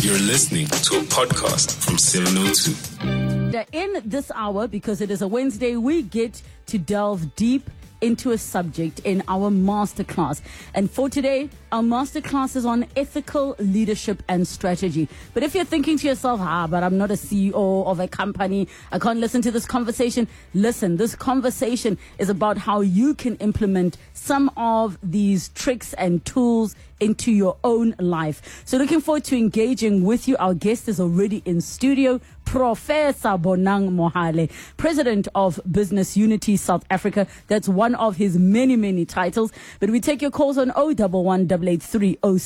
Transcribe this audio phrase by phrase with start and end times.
[0.00, 3.66] You're listening to a podcast from 702.
[3.72, 7.68] In this hour, because it is a Wednesday, we get to delve deep
[8.00, 10.40] into a subject in our masterclass.
[10.72, 15.08] And for today, our masterclass is on ethical leadership and strategy.
[15.34, 18.68] But if you're thinking to yourself, ah, but I'm not a CEO of a company,
[18.90, 23.98] I can't listen to this conversation, listen, this conversation is about how you can implement
[24.14, 28.62] some of these tricks and tools into your own life.
[28.64, 30.36] So looking forward to engaging with you.
[30.38, 32.20] Our guest is already in studio.
[32.44, 37.26] Professor Bonang Mohale, President of Business Unity South Africa.
[37.46, 39.52] That's one of his many, many titles.
[39.80, 42.38] But we take your calls on 011 Oh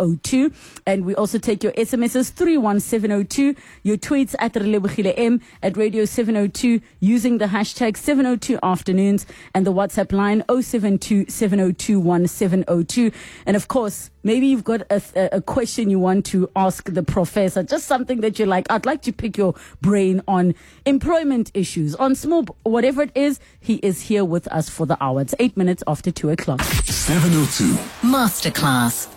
[0.00, 0.50] oh
[0.86, 6.80] and we also take your SMSs 31702, your tweets at Relebogile M at Radio 702
[7.00, 9.26] using the hashtag 702 afternoons.
[9.54, 13.10] And the WhatsApp line 072 702 1702.
[13.46, 15.00] And of course, maybe you've got a,
[15.36, 19.02] a question you want to ask the professor, just something that you're like, I'd like
[19.02, 20.54] to pick your brain on
[20.84, 23.38] employment issues, on small, whatever it is.
[23.60, 25.20] He is here with us for the hour.
[25.20, 26.60] It's eight minutes after two o'clock.
[26.62, 27.74] 702
[28.06, 29.12] Masterclass.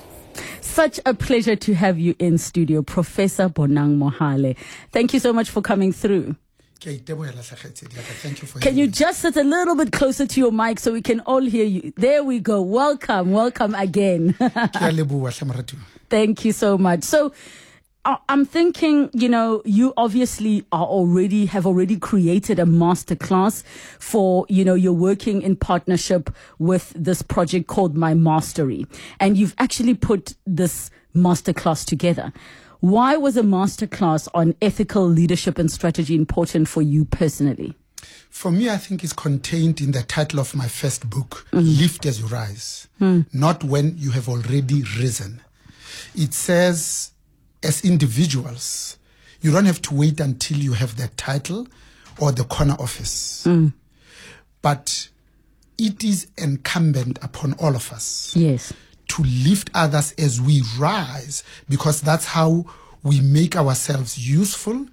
[0.62, 4.56] Such a pleasure to have you in studio, Professor Bonang Mohale.
[4.92, 6.36] Thank you so much for coming through.
[8.22, 10.94] Thank you for Can you just sit a little bit closer to your mic so
[10.94, 11.94] we can all hear you?
[11.98, 12.62] There we go.
[12.62, 14.34] Welcome, welcome again.
[16.10, 17.04] Thank you so much.
[17.04, 17.34] So,
[18.06, 23.64] I'm thinking, you know, you obviously are already have already created a masterclass
[24.00, 28.88] for, you know, you're working in partnership with this project called My Mastery,
[29.20, 32.32] and you've actually put this masterclass together.
[32.80, 37.76] Why was a masterclass on ethical leadership and strategy important for you personally?
[38.30, 41.80] For me, I think it's contained in the title of my first book, mm.
[41.80, 43.26] Lift as You Rise, mm.
[43.34, 45.42] not when you have already risen.
[46.16, 47.12] It says,
[47.62, 48.98] as individuals,
[49.42, 51.68] you don't have to wait until you have the title
[52.18, 53.44] or the corner office.
[53.46, 53.74] Mm.
[54.62, 55.10] But
[55.78, 58.34] it is incumbent upon all of us.
[58.38, 58.72] Yes
[59.20, 62.66] to lift others as we rise because that's how
[63.04, 64.88] we make ourselves useful.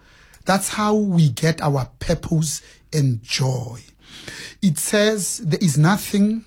[0.45, 3.81] That's how we get our purpose and joy.
[4.63, 6.45] It says there is nothing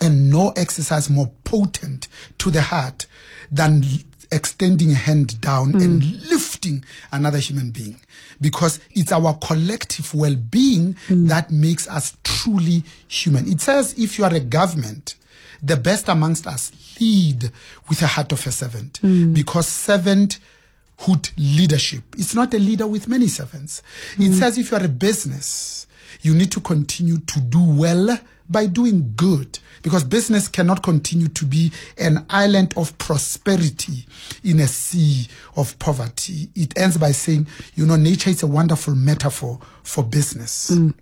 [0.00, 2.06] and no exercise more potent
[2.38, 3.06] to the heart
[3.50, 3.82] than
[4.30, 5.82] extending a hand down mm.
[5.82, 7.98] and lifting another human being
[8.40, 11.28] because it's our collective well-being mm.
[11.28, 13.50] that makes us truly human.
[13.50, 15.14] It says if you are a government,
[15.62, 17.50] the best amongst us lead
[17.88, 19.34] with a heart of a servant mm.
[19.34, 23.82] because servanthood leadership it's not a leader with many servants
[24.16, 24.28] mm.
[24.28, 25.86] it says if you are a business
[26.22, 28.18] you need to continue to do well
[28.50, 34.06] by doing good because business cannot continue to be an island of prosperity
[34.42, 38.94] in a sea of poverty it ends by saying you know nature is a wonderful
[38.94, 40.94] metaphor for business mm.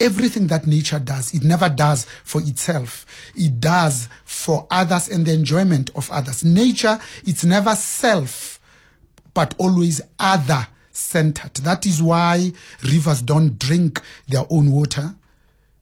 [0.00, 3.06] Everything that nature does, it never does for itself.
[3.34, 6.44] It does for others and the enjoyment of others.
[6.44, 8.60] Nature, it's never self,
[9.34, 11.54] but always other centered.
[11.54, 12.52] That is why
[12.82, 15.14] rivers don't drink their own water.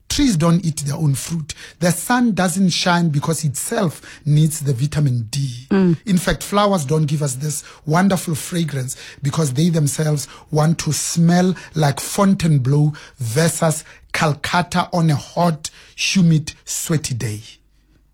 [0.09, 1.53] Trees don't eat their own fruit.
[1.79, 5.67] The sun doesn't shine because itself needs the vitamin D.
[5.69, 5.97] Mm.
[6.05, 11.55] In fact, flowers don't give us this wonderful fragrance because they themselves want to smell
[11.75, 17.41] like Fontainebleau versus Calcutta on a hot, humid, sweaty day.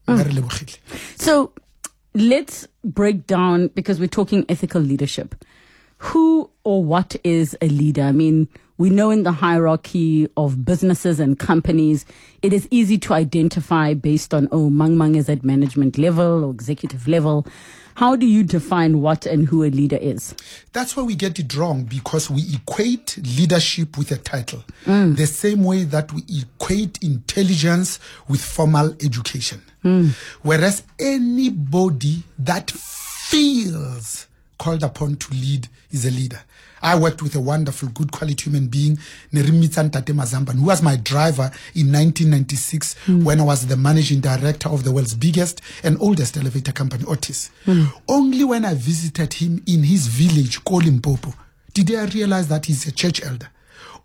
[0.07, 0.77] Mm.
[1.15, 1.53] So
[2.13, 5.35] let's break down because we're talking ethical leadership.
[5.97, 8.03] Who or what is a leader?
[8.03, 8.49] I mean,
[8.83, 12.05] we know in the hierarchy of businesses and companies,
[12.41, 16.51] it is easy to identify based on, oh, Mang Mang is at management level or
[16.51, 17.47] executive level.
[17.95, 20.35] How do you define what and who a leader is?
[20.73, 24.65] That's where we get it wrong because we equate leadership with a title.
[24.83, 25.15] Mm.
[25.15, 29.61] The same way that we equate intelligence with formal education.
[29.85, 30.09] Mm.
[30.41, 34.27] Whereas anybody that feels
[34.57, 36.39] called upon to lead is a leader.
[36.81, 38.97] I worked with a wonderful, good quality human being,
[39.31, 43.23] Nerimitsan Tate Mazamban, who was my driver in 1996 mm.
[43.23, 47.51] when I was the managing director of the world's biggest and oldest elevator company, Otis.
[47.65, 47.87] Mm.
[48.09, 51.33] Only when I visited him in his village, Kolimpopo,
[51.73, 53.49] did I realize that he's a church elder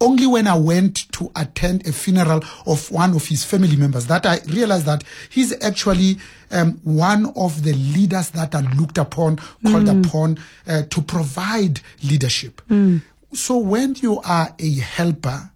[0.00, 4.26] only when I went to attend a funeral of one of his family members that
[4.26, 6.18] I realized that he's actually
[6.50, 10.06] um, one of the leaders that are looked upon, called mm.
[10.06, 12.62] upon uh, to provide leadership.
[12.70, 13.02] Mm.
[13.32, 15.50] So when you are a helper,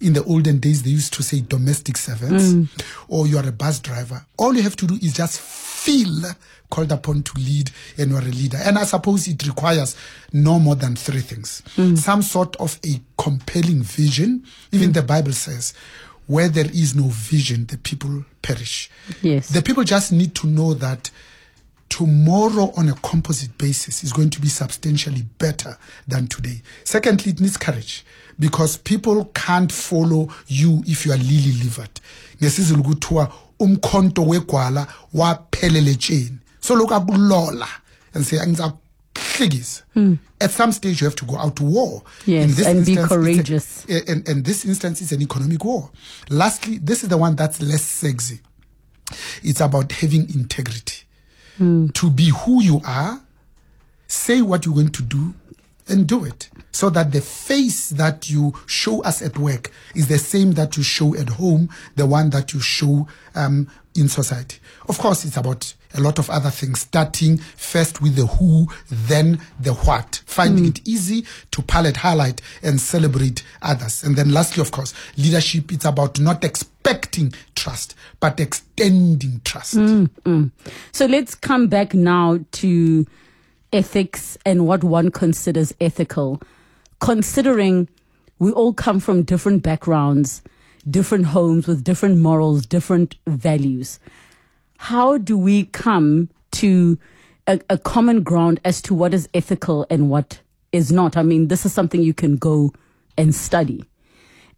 [0.00, 2.68] in the olden days, they used to say domestic servants, mm.
[3.08, 4.26] or you are a bus driver.
[4.36, 5.40] All you have to do is just
[5.86, 6.32] feel
[6.68, 8.58] called upon to lead and you're a leader.
[8.64, 9.96] And I suppose it requires
[10.32, 11.62] no more than three things.
[11.76, 11.96] Mm.
[11.96, 14.44] Some sort of a compelling vision.
[14.72, 14.94] Even mm.
[14.94, 15.74] the Bible says,
[16.26, 18.90] where there is no vision, the people perish.
[19.22, 19.48] Yes.
[19.50, 21.10] The people just need to know that
[21.88, 25.78] tomorrow on a composite basis is going to be substantially better
[26.08, 26.62] than today.
[26.82, 28.04] Secondly, it needs courage
[28.40, 32.00] because people can't follow you if you are lily livered.
[33.58, 35.98] Umkhonto wegwala waphelele
[36.60, 37.68] so lokhu akulola.
[38.14, 40.14] And say ngizakuhlekisa hmm.
[40.40, 42.02] at some stage you have to go out to war.
[42.26, 43.84] Yes, and be it's a- courageous.
[43.88, 45.90] and, and this instance is an economic war.
[46.30, 48.40] Lastly this is the one that's less sexy.
[49.42, 51.04] It's about having integrity.
[51.58, 51.88] Hmm.
[51.88, 53.20] To be who you are,
[54.08, 55.34] say what you're going to do,
[55.88, 56.50] and do it.
[56.76, 60.82] So that the face that you show us at work is the same that you
[60.82, 64.58] show at home, the one that you show um, in society.
[64.86, 69.40] Of course, it's about a lot of other things, starting first with the who, then
[69.58, 70.70] the what, finding hmm.
[70.72, 74.04] it easy to palette, highlight, and celebrate others.
[74.04, 79.76] And then lastly, of course, leadership, it's about not expecting trust, but extending trust.
[79.76, 80.50] Mm, mm.
[80.92, 83.06] So let's come back now to
[83.72, 86.42] ethics and what one considers ethical,
[87.00, 87.88] considering
[88.38, 90.42] we all come from different backgrounds,
[90.88, 93.98] different homes with different morals, different values.
[94.78, 96.98] How do we come to
[97.46, 100.40] a, a common ground as to what is ethical and what
[100.72, 101.16] is not?
[101.16, 102.72] I mean, this is something you can go
[103.16, 103.84] and study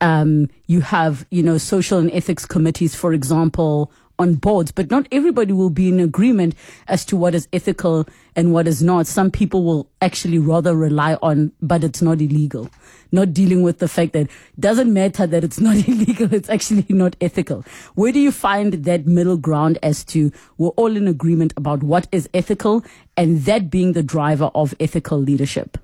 [0.00, 5.06] um, you have, you know, social and ethics committees, for example, on boards, but not
[5.12, 6.54] everybody will be in agreement
[6.88, 9.06] as to what is ethical and what is not.
[9.06, 12.70] Some people will actually rather rely on, but it's not illegal,
[13.12, 14.30] not dealing with the fact that it
[14.60, 17.64] doesn't matter that it's not illegal, it's actually not ethical.
[17.94, 22.08] Where do you find that middle ground as to we're all in agreement about what
[22.12, 22.84] is ethical
[23.16, 25.78] and that being the driver of ethical leadership?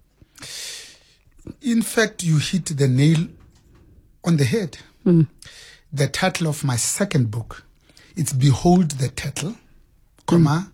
[1.61, 3.29] In fact, you hit the nail
[4.25, 4.79] on the head.
[5.05, 5.23] Hmm.
[5.93, 7.64] The title of my second book,
[8.17, 9.57] it's Behold the Turtle,
[10.27, 10.71] comma,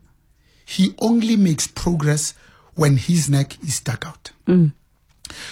[0.64, 2.34] he only makes progress
[2.74, 4.30] when his neck is stuck out.
[4.46, 4.72] Mm.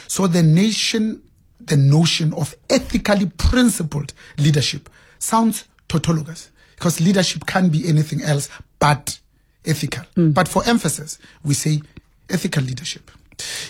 [0.06, 1.22] So the nation,
[1.60, 4.88] the notion of ethically principled leadership
[5.18, 8.48] sounds tautologous because leadership can be anything else
[8.78, 9.18] but
[9.64, 10.04] ethical.
[10.16, 10.34] Mm.
[10.34, 11.82] But for emphasis, we say
[12.30, 13.10] ethical leadership.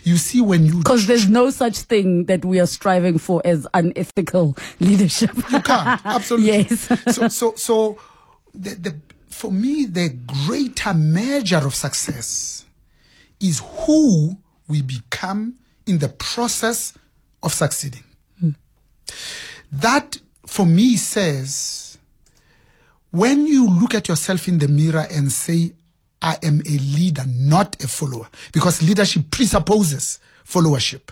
[0.05, 3.67] You see, when you Because there's no such thing that we are striving for as
[3.75, 5.35] unethical leadership.
[5.51, 6.01] You can't.
[6.07, 6.49] Absolutely.
[6.49, 7.15] Yes.
[7.15, 7.99] so, so, so,
[8.59, 10.09] the, the, for me, the
[10.47, 12.65] greater measure of success
[13.41, 15.55] is who we become
[15.87, 16.95] in the process
[17.43, 18.05] of succeeding.
[18.41, 18.51] Hmm.
[19.73, 21.89] That, for me, says
[23.11, 25.73] when you look at yourself in the mirror and say,
[26.21, 31.11] I am a leader, not a follower, because leadership presupposes followership.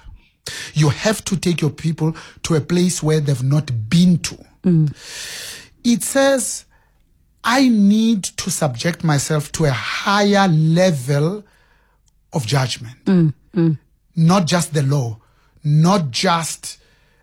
[0.74, 2.14] You have to take your people
[2.44, 4.34] to a place where they've not been to.
[4.62, 4.86] Hmm.
[5.84, 6.65] It says,
[7.48, 11.44] I need to subject myself to a higher level
[12.32, 12.96] of judgment.
[14.16, 15.18] Not just the law,
[15.62, 16.78] not just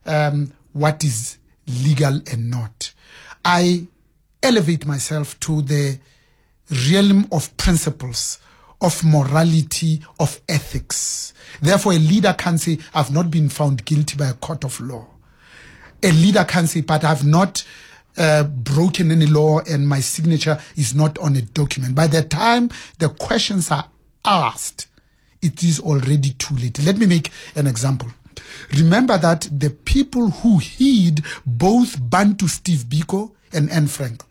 [0.05, 1.37] um, what is
[1.67, 2.93] legal and not.
[3.43, 3.87] I
[4.41, 5.99] elevate myself to the
[6.89, 8.39] realm of principles,
[8.79, 11.33] of morality, of ethics.
[11.61, 15.05] Therefore, a leader can say, I've not been found guilty by a court of law.
[16.01, 17.63] A leader can say, but I've not
[18.17, 21.95] uh, broken any law and my signature is not on a document.
[21.95, 23.85] By the time the questions are
[24.25, 24.87] asked,
[25.41, 26.79] it is already too late.
[26.83, 28.09] Let me make an example.
[28.75, 34.23] Remember that the people who hid both Bantu Steve Biko and Anne Frank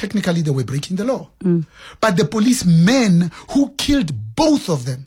[0.00, 1.28] technically they were breaking the law.
[2.00, 5.04] But the policemen who killed both of them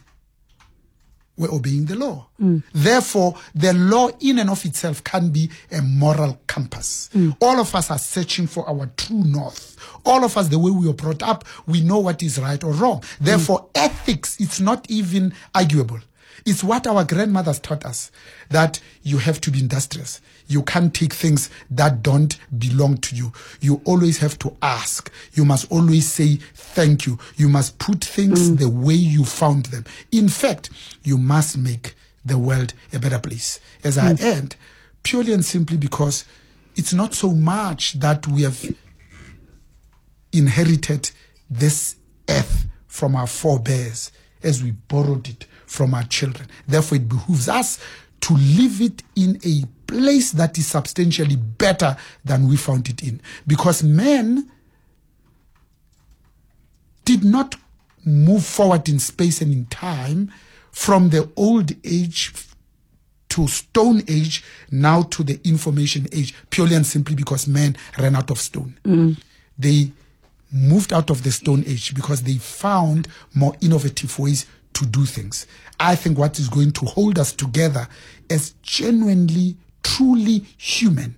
[1.38, 2.28] were obeying the law.
[2.40, 2.64] Mm.
[2.74, 7.10] Therefore, the law in and of itself can be a moral compass.
[7.14, 7.36] Mm.
[7.42, 9.78] All of us are searching for our true north.
[10.06, 12.72] All of us, the way we were brought up, we know what is right or
[12.74, 13.02] wrong.
[13.02, 13.18] Mm.
[13.22, 16.00] Therefore, ethics, it's not even arguable.
[16.46, 18.12] It's what our grandmothers taught us
[18.50, 20.20] that you have to be industrious.
[20.48, 23.32] You can't take things that don't belong to you.
[23.62, 25.10] You always have to ask.
[25.34, 27.18] You must always say thank you.
[27.38, 28.58] You must put things mm.
[28.58, 29.86] the way you found them.
[30.12, 30.70] In fact,
[31.04, 31.96] you must make
[32.26, 33.60] the world a better place.
[33.84, 34.22] As I mm.
[34.22, 34.56] end,
[35.04, 36.26] purely and simply because
[36.76, 38.76] it's not so much that we have
[40.34, 41.12] inherited
[41.50, 41.96] this
[42.28, 46.48] earth from our forebears as we borrowed it from our children.
[46.68, 47.80] Therefore, it behooves us
[48.22, 53.20] to leave it in a place that is substantially better than we found it in.
[53.48, 54.52] Because men
[57.06, 57.56] did not
[58.06, 60.32] move forward in space and in time
[60.72, 62.34] from the old age
[63.30, 68.30] to stone age now to the information age purely and simply because men ran out
[68.30, 69.18] of stone mm.
[69.58, 69.92] they
[70.52, 75.46] moved out of the stone age because they found more innovative ways to do things
[75.80, 77.88] i think what is going to hold us together
[78.30, 81.16] as genuinely truly human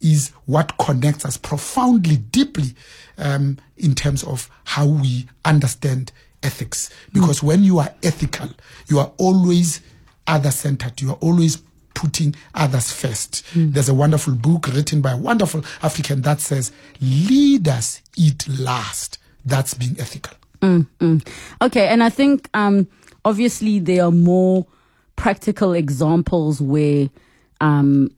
[0.00, 2.74] is what connects us profoundly, deeply,
[3.16, 6.90] um, in terms of how we understand ethics.
[7.14, 8.50] Because when you are ethical,
[8.86, 9.80] you are always
[10.26, 11.00] other centered.
[11.00, 11.62] You are always
[11.94, 13.44] putting others first.
[13.54, 16.70] There's a wonderful book written by a wonderful African that says,
[17.00, 19.18] leaders eat last.
[19.44, 20.36] That's being ethical.
[21.62, 22.88] Okay, and I think um,
[23.24, 24.66] obviously there are more
[25.16, 27.08] practical examples where
[27.60, 28.10] um,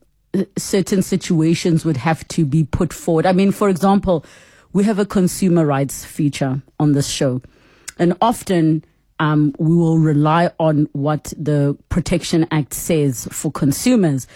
[0.57, 3.25] certain situations would have to be put forward.
[3.25, 4.25] I mean, for example,
[4.73, 7.41] we have a consumer rights feature on this show,
[7.97, 8.83] and often
[9.19, 14.27] um, we will rely on what the Protection Act says for consumers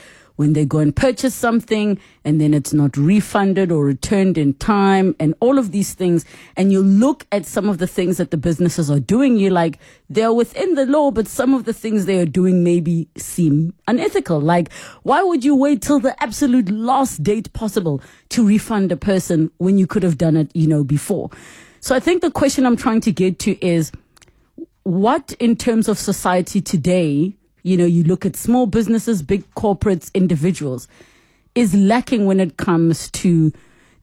[0.41, 5.15] when they go and purchase something and then it's not refunded or returned in time
[5.19, 6.25] and all of these things.
[6.57, 9.77] And you look at some of the things that the businesses are doing, you're like,
[10.09, 14.41] they're within the law, but some of the things they are doing maybe seem unethical.
[14.41, 19.51] Like, why would you wait till the absolute last date possible to refund a person
[19.59, 21.29] when you could have done it, you know, before?
[21.81, 23.91] So I think the question I'm trying to get to is,
[24.81, 30.13] what in terms of society today, you know, you look at small businesses, big corporates,
[30.13, 30.87] individuals,
[31.55, 33.51] is lacking when it comes to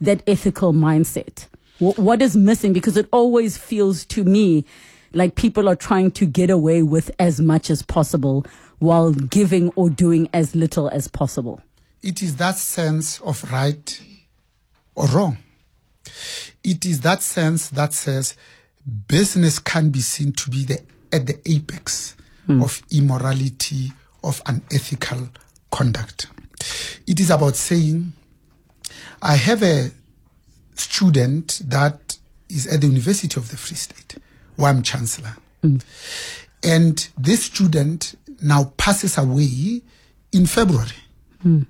[0.00, 1.46] that ethical mindset?
[1.78, 2.72] Wh- What is missing?
[2.72, 4.64] Because it always feels to me
[5.12, 8.44] like people are trying to get away with as much as possible
[8.78, 11.60] while giving or doing as little as possible.
[12.02, 14.00] it is that sense of right
[14.94, 15.36] or wrong.
[16.62, 18.36] It is that sense that says
[19.08, 20.78] business can be seen to be the,
[21.12, 22.14] at the apex
[22.48, 22.62] Hmm.
[22.62, 23.92] of immorality,
[24.24, 25.28] of unethical
[25.70, 26.28] conduct.
[27.06, 28.14] It is about saying,
[29.20, 29.90] I have a
[30.74, 32.16] student that
[32.48, 34.16] is at the University of the Free State,
[34.56, 35.36] where I'm chancellor.
[35.60, 35.76] Hmm.
[36.64, 39.82] And this student now passes away
[40.32, 40.88] in February
[41.42, 41.62] hmm.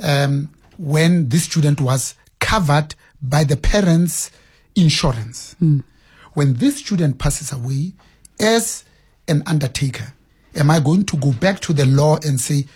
[0.00, 4.30] um, when this student was covered by the parents'
[4.74, 5.56] insurance.
[6.34, 7.94] When this student passes away,
[8.38, 8.84] as
[9.28, 10.12] an undertaker,
[10.54, 12.66] am I going to go back to the law and say,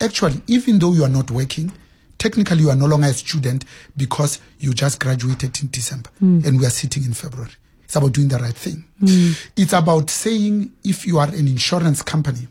[0.00, 1.72] actually, even though you are not working,
[2.18, 3.64] technically you are no longer a student
[3.96, 6.40] because you just graduated in December hmm.
[6.44, 7.52] and we are sitting in February?
[7.84, 8.84] It's about doing the right thing.
[8.98, 9.32] Hmm.
[9.56, 12.48] It's about saying if you are an insurance company,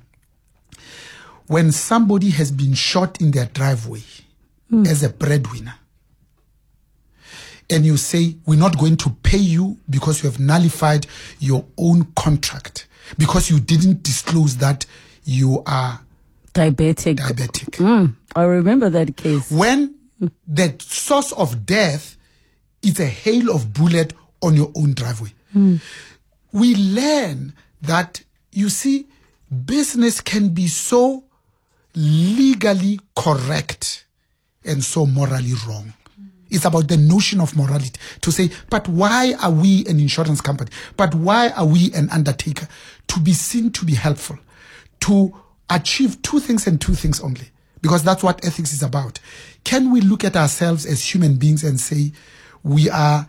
[1.48, 4.04] when somebody has been shot in their driveway
[4.70, 4.86] hmm.
[4.86, 5.76] as a breadwinner,
[7.70, 11.08] and you say, We're not going to pay you because you have nullified
[11.40, 14.86] your own contract, because you didn't disclose that
[15.24, 16.02] you are
[16.54, 17.18] Diabetic.
[17.18, 17.70] diabetic.
[17.78, 19.52] Mm, I remember that case.
[19.52, 19.96] When
[20.48, 22.16] the source of death
[22.82, 25.34] is a hail of bullet on your own driveway,
[26.52, 29.08] we learn that, you see,
[29.66, 31.24] business can be so
[31.94, 34.06] legally correct
[34.64, 35.94] and so morally wrong.
[36.56, 40.72] It's about the notion of morality to say, but why are we an insurance company?
[40.96, 42.68] But why are we an undertaker?
[43.10, 44.40] To be seen to be helpful,
[45.02, 45.36] to
[45.70, 47.50] achieve two things and two things only,
[47.82, 49.20] because that's what ethics is about.
[49.64, 52.14] Can we look at ourselves as human beings and say,
[52.64, 53.28] we are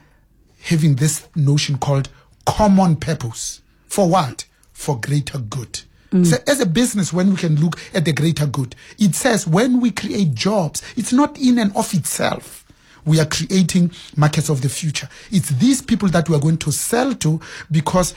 [0.62, 2.08] having this notion called
[2.46, 3.60] common purpose?
[3.88, 4.44] For what?
[4.72, 5.80] For greater good.
[6.12, 6.26] Mm.
[6.26, 9.80] So as a business, when we can look at the greater good, it says when
[9.80, 12.65] we create jobs, it's not in and of itself.
[13.06, 15.08] We are creating markets of the future.
[15.30, 18.14] It's these people that we are going to sell to because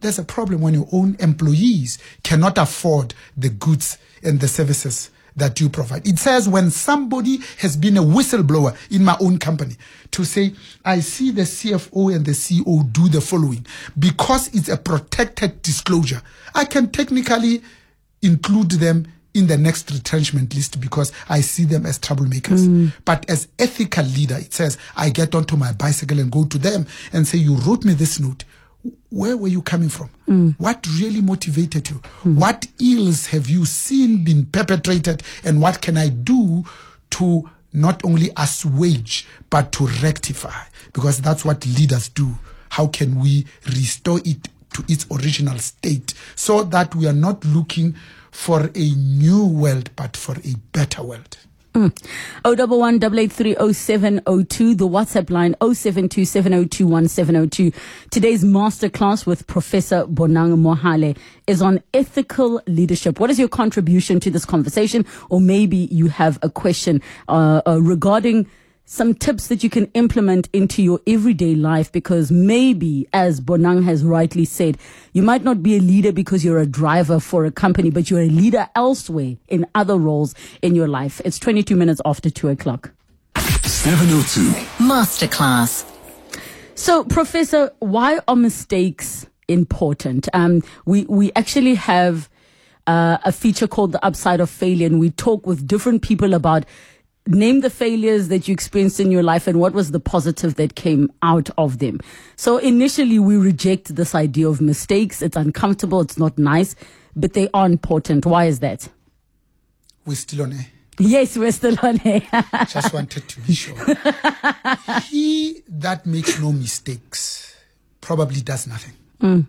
[0.00, 5.60] there's a problem when your own employees cannot afford the goods and the services that
[5.60, 6.06] you provide.
[6.06, 9.76] It says when somebody has been a whistleblower in my own company
[10.12, 10.54] to say,
[10.84, 13.64] I see the CFO and the CEO do the following
[13.98, 16.22] because it's a protected disclosure.
[16.54, 17.62] I can technically
[18.22, 22.66] include them in the next retrenchment list because I see them as troublemakers.
[22.66, 22.92] Mm.
[23.04, 26.86] But as ethical leader, it says I get onto my bicycle and go to them
[27.12, 28.44] and say, you wrote me this note.
[29.10, 30.10] Where were you coming from?
[30.28, 30.54] Mm.
[30.58, 32.00] What really motivated you?
[32.24, 32.36] Mm.
[32.36, 35.22] What ills have you seen been perpetrated?
[35.44, 36.64] And what can I do
[37.10, 40.64] to not only assuage, but to rectify?
[40.92, 42.38] Because that's what leaders do.
[42.70, 47.94] How can we restore it to its original state so that we are not looking
[48.30, 51.38] for a new world, but for a better world?
[51.74, 51.92] 011
[52.44, 57.72] 883 0702, the WhatsApp line 072 702 1702.
[58.10, 61.16] Today's masterclass with Professor Bonang Mohale
[61.46, 63.20] is on ethical leadership.
[63.20, 65.06] What is your contribution to this conversation?
[65.28, 68.48] Or maybe you have a question uh, uh, regarding
[68.90, 74.02] some tips that you can implement into your everyday life because maybe, as Bonang has
[74.02, 74.78] rightly said,
[75.12, 78.22] you might not be a leader because you're a driver for a company, but you're
[78.22, 81.20] a leader elsewhere in other roles in your life.
[81.22, 82.90] It's 22 minutes after 2 o'clock.
[83.36, 84.52] 702.
[84.82, 85.84] Masterclass.
[86.74, 90.30] So, Professor, why are mistakes important?
[90.32, 92.30] Um, we, we actually have
[92.86, 96.64] uh, a feature called The Upside of Failure, and we talk with different people about
[97.28, 100.74] name the failures that you experienced in your life and what was the positive that
[100.74, 102.00] came out of them.
[102.36, 105.20] So initially we reject this idea of mistakes.
[105.22, 106.00] It's uncomfortable.
[106.00, 106.74] It's not nice,
[107.14, 108.24] but they are important.
[108.24, 108.88] Why is that?
[110.06, 110.66] We're still on air.
[110.98, 112.22] Yes, we're still on air.
[112.68, 113.76] Just wanted to be sure.
[115.04, 117.54] he that makes no mistakes
[118.00, 118.94] probably does nothing.
[119.20, 119.46] Mm.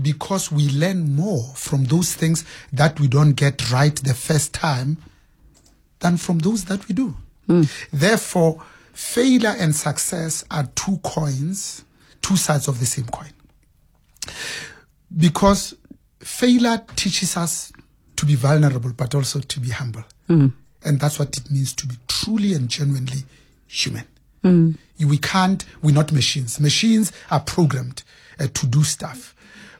[0.00, 4.98] Because we learn more from those things that we don't get right the first time
[6.00, 7.14] than from those that we do.
[7.46, 7.62] Hmm.
[7.92, 8.62] Therefore,
[8.92, 11.84] failure and success are two coins,
[12.22, 13.30] two sides of the same coin.
[15.16, 15.74] Because
[16.20, 17.72] failure teaches us
[18.16, 20.04] to be vulnerable, but also to be humble.
[20.26, 20.48] Hmm.
[20.84, 23.24] And that's what it means to be truly and genuinely
[23.66, 24.04] human.
[24.42, 24.72] Hmm.
[24.98, 26.60] We can't, we're not machines.
[26.60, 28.02] Machines are programmed
[28.38, 29.34] uh, to do stuff.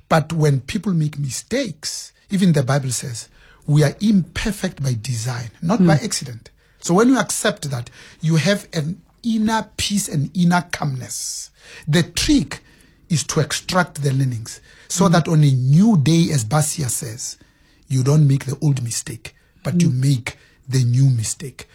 [0.08, 3.28] But when people make mistakes, even the Bible says,
[3.66, 6.04] we are imperfect by design, not by hmm.
[6.04, 6.50] accident.
[6.80, 11.50] So when you accept that, you have an inner peace and inner calmness.
[11.88, 12.60] The trick
[13.08, 15.12] is to extract the learnings so hmm.
[15.12, 17.38] that on a new day, as Basia says,
[17.88, 20.00] you don't make the old mistake, but you hmm.
[20.00, 21.68] make the new mistake.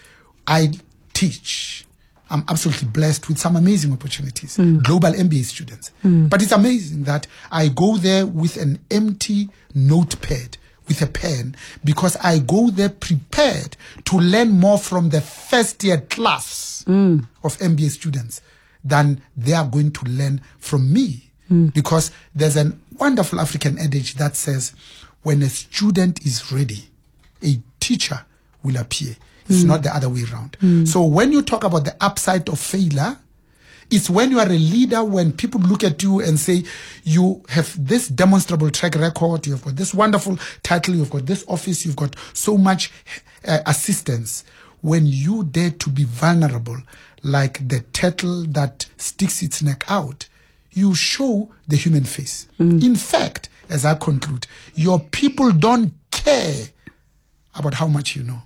[0.48, 0.72] I
[1.14, 1.86] teach.
[2.30, 5.92] I'm absolutely blessed with some amazing opportunities, global MBA students.
[6.30, 10.58] But it's amazing that I go there with an empty notepad,
[10.88, 16.00] with a pen, because I go there prepared to learn more from the first year
[16.02, 17.26] class mm.
[17.44, 18.42] of MBA students
[18.84, 21.30] than they are going to learn from me.
[21.50, 21.74] Mm.
[21.74, 24.74] Because there's a wonderful African adage that says,
[25.24, 26.90] when a student is ready,
[27.44, 28.26] a teacher
[28.64, 29.16] will appear.
[29.48, 29.68] It's mm.
[29.68, 30.58] not the other way around.
[30.88, 33.18] So when you talk about the upside of failure,
[33.92, 36.64] it's when you are a leader, when people look at you and say,
[37.04, 41.86] you have this demonstrable track record, you've got this wonderful title, you've got this office,
[41.86, 42.92] you've got so much
[43.46, 44.44] uh, assistance.
[44.82, 46.78] When you dare to be vulnerable,
[47.22, 50.28] like the turtle that sticks its neck out,
[50.72, 52.48] you show the human face.
[52.82, 56.68] In fact, as I conclude, your people don't care
[57.54, 58.42] about how much you know.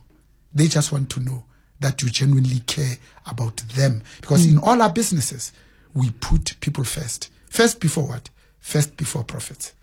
[0.54, 1.46] They just want to know
[1.86, 4.02] that you genuinely care about them.
[4.19, 5.52] Because in all our businesses,
[5.93, 7.30] we put people first.
[7.48, 8.32] First before what?
[8.60, 9.74] First before profits.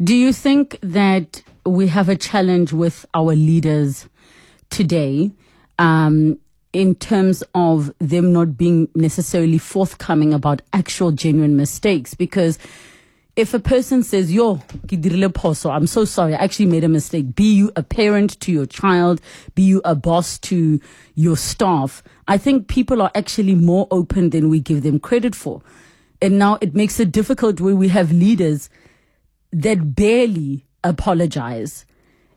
[0.00, 4.06] Do you think that we have a challenge with our leaders
[4.70, 5.32] today
[5.80, 6.38] um,
[6.72, 12.14] in terms of them not being necessarily forthcoming about actual genuine mistakes?
[12.14, 12.60] Because
[13.36, 17.34] if a person says, Yo, I'm so sorry, I actually made a mistake.
[17.34, 19.20] Be you a parent to your child,
[19.54, 20.80] be you a boss to
[21.14, 25.62] your staff, I think people are actually more open than we give them credit for.
[26.22, 28.68] And now it makes it difficult where we have leaders
[29.52, 31.86] that barely apologize.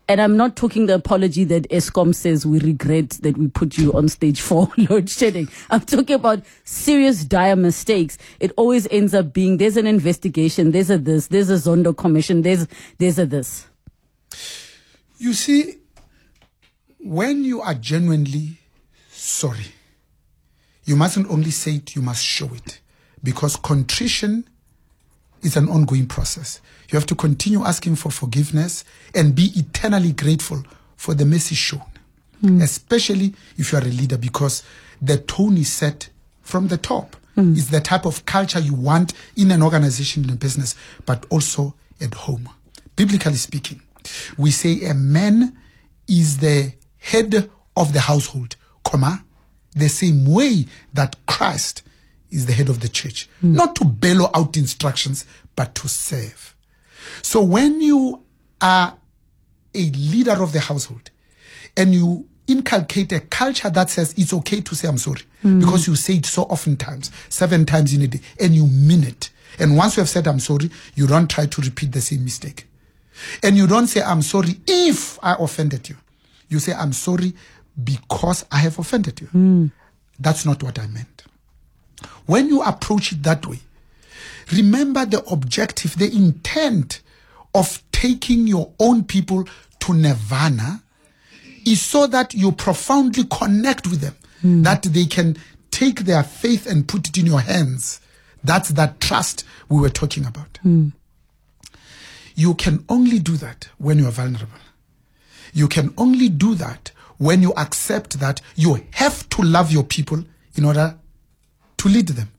[0.10, 3.94] And I'm not talking the apology that Eskom says we regret that we put you
[3.94, 5.48] on stage for load shedding.
[5.70, 8.18] I'm talking about serious dire mistakes.
[8.42, 12.42] It always ends up being there's an investigation, there's a this, there's a Zondo commission,
[12.42, 13.68] there's there's a this.
[15.20, 15.76] You see,
[17.00, 18.58] when you are genuinely
[19.10, 19.68] sorry,
[20.84, 22.82] you mustn't only say it, you must show it.
[23.24, 24.50] Because contrition
[25.44, 26.62] is an ongoing process.
[26.90, 30.64] You have to continue asking for forgiveness and be eternally grateful
[30.96, 31.84] for the mercy shown,
[32.42, 32.62] hmm.
[32.62, 34.64] especially if you are a leader, because
[35.02, 36.10] the tone is set
[36.42, 37.16] from the top.
[37.36, 37.54] Hmm.
[37.54, 40.76] It's the type of culture you want in an organization, in a business,
[41.06, 42.50] but also at home.
[42.96, 43.82] Biblically speaking,
[44.38, 45.58] we say a man
[46.08, 49.24] is the head of the household, comma,
[49.76, 51.82] the same way that Christ
[52.34, 53.30] is the head of the church.
[53.42, 56.56] Not to bellow out instructions, but to serve.
[57.22, 58.24] So when you
[58.62, 58.98] are
[59.76, 61.12] a leader of the household
[61.76, 65.60] and you inculcate a culture that says it's okay to say I'm sorry mm.
[65.60, 69.04] because you say it so often times, seven times in a day, and you mean
[69.04, 69.30] it.
[69.60, 72.68] And once you have said I'm sorry, you don't try to repeat the same mistake.
[73.42, 75.96] And you don't say I'm sorry if I offended you.
[76.50, 77.34] You say I'm sorry
[77.82, 79.28] because I have offended you.
[79.28, 79.72] Mm.
[80.20, 81.13] That's not what I meant.
[82.26, 83.60] When you approach it that way,
[84.52, 87.02] remember the objective, the intent
[87.56, 89.48] of taking your own people
[89.80, 90.84] to nirvana
[91.66, 94.64] is so that you profoundly connect with them, hmm.
[94.64, 95.38] that they can
[95.72, 98.02] take their faith and put it in your hands.
[98.44, 100.58] That's that trust we were talking about.
[100.62, 100.90] Hmm.
[102.36, 104.58] You can only do that when you are vulnerable.
[105.54, 110.24] You can only do that when you accept that you have to love your people
[110.56, 110.98] in order
[111.84, 112.30] to lead them.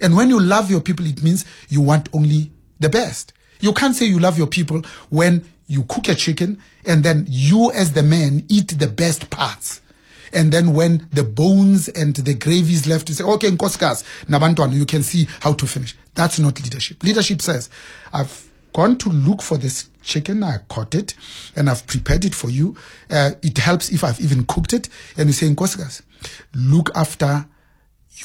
[0.00, 3.32] And when you love your people, it means you want only the best.
[3.60, 7.70] You can't say you love your people when you cook a chicken and then you,
[7.72, 9.82] as the man, eat the best parts.
[10.32, 14.74] And then when the bones and the gravy is left, you say, okay, nkoskas, nabantwana,
[14.74, 15.94] you can see how to finish.
[16.14, 17.02] That's not leadership.
[17.02, 17.68] Leadership says,
[18.12, 21.14] I've gone to look for this chicken, I caught it,
[21.56, 22.76] and I've prepared it for you.
[23.10, 24.88] Uh, it helps if I've even cooked it.
[25.16, 26.02] And you say, nkoskas,
[26.54, 27.46] look after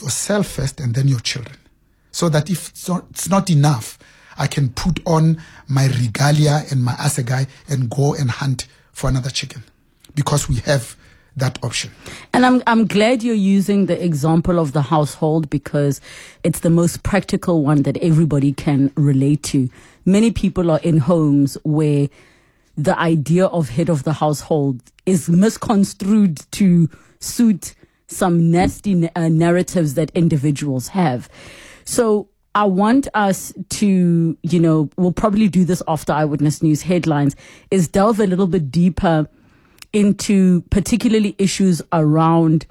[0.01, 1.57] yourself first and then your children.
[2.11, 3.97] So that if it's not, it's not enough,
[4.37, 9.29] I can put on my regalia and my assegai and go and hunt for another
[9.29, 9.63] chicken.
[10.15, 10.95] Because we have
[11.35, 11.91] that option.
[12.33, 15.99] And I'm I'm glad you're using the example of the household because
[16.43, 19.69] it's the most practical one that everybody can relate to.
[20.05, 22.09] Many people are in homes where
[22.77, 27.73] the idea of head of the household is misconstrued to suit
[28.13, 31.29] some nasty uh, narratives that individuals have.
[31.85, 37.35] So I want us to, you know, we'll probably do this after Eyewitness News headlines,
[37.71, 39.27] is delve a little bit deeper
[39.91, 42.65] into particularly issues around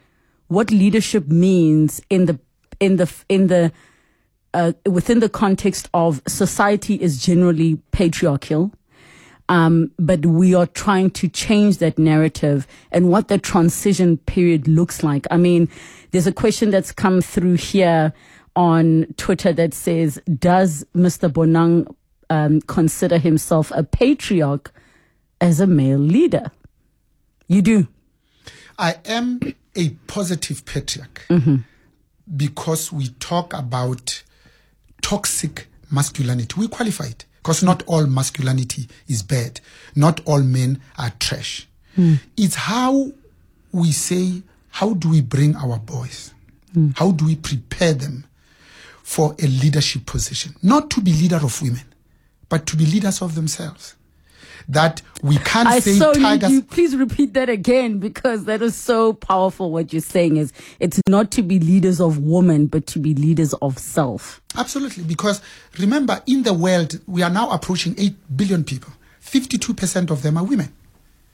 [0.49, 2.39] what leadership means in the
[2.79, 3.73] in the in the
[4.55, 8.73] uh, within the context of society is generally patriarchal
[9.53, 15.03] um, but we are trying to change that narrative and what the transition period looks
[15.03, 15.27] like.
[15.31, 15.69] I mean,
[16.11, 18.15] there's a question that's come through here
[18.57, 21.31] on Twitter that says, "Does Mr.
[21.31, 21.95] Bonang
[22.31, 24.73] um, consider himself a patriarch
[25.43, 26.51] as a male leader?"
[27.47, 27.89] You do.
[28.79, 29.39] I am
[29.77, 31.27] a positive patriarch
[32.35, 34.23] because we talk about
[35.03, 36.55] toxic masculinity.
[36.59, 39.61] We qualify it because not all masculinity is bad.
[39.97, 41.67] Not all men are trash.
[41.97, 42.15] Hmm.
[42.37, 43.11] It's how
[43.73, 46.33] we say, how do we bring our boys?
[46.73, 46.91] Hmm.
[46.95, 48.25] How do we prepare them
[49.03, 50.55] for a leadership position?
[50.63, 51.85] Not to be leader of women,
[52.49, 53.97] but to be leaders of themselves.
[54.69, 56.51] That we can't I say so need tigers.
[56.51, 56.63] you.
[56.63, 59.71] Please repeat that again because that is so powerful.
[59.73, 63.55] What you're saying is it's not to be leaders of women, but to be leaders
[63.55, 64.41] of self.
[64.57, 65.41] Absolutely, because
[65.79, 68.93] remember, in the world, we are now approaching 8 billion people.
[69.25, 70.73] 52% of them are women.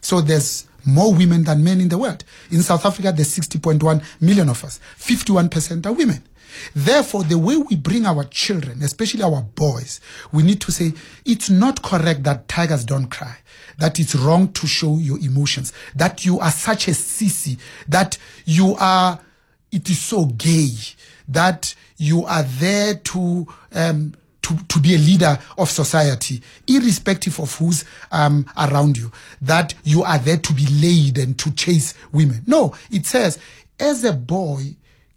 [0.00, 2.24] So there's more women than men in the world.
[2.50, 4.80] In South Africa, there's 60.1 million of us.
[4.98, 6.22] 51% are women.
[6.74, 10.00] Therefore, the way we bring our children, especially our boys,
[10.32, 10.92] we need to say
[11.24, 13.36] it's not correct that tigers don't cry,
[13.78, 18.74] that it's wrong to show your emotions, that you are such a sissy, that you
[18.78, 19.20] are,
[19.70, 20.70] it is so gay,
[21.28, 24.14] that you are there to, um,
[24.48, 30.02] to, to be a leader of society, irrespective of who's um, around you, that you
[30.02, 32.42] are there to be laid and to chase women.
[32.46, 33.38] No, it says,
[33.78, 34.74] as a boy,